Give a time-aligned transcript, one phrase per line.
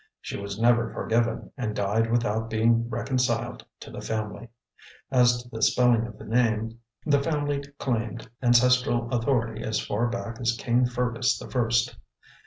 [0.19, 4.49] She was never forgiven, and died without being reconciled to the family.
[5.11, 10.39] As to the spelling of the name, the family claimed ancestral authority as far back
[10.39, 11.95] as King Fergus the First.